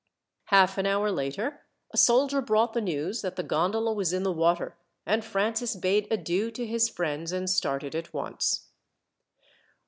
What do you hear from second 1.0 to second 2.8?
later, a soldier brought